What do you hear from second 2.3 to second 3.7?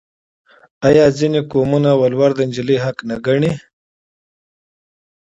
د نجلۍ حق نه ګڼي؟